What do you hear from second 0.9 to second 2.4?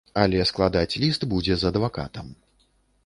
ліст будзе з адвакатам.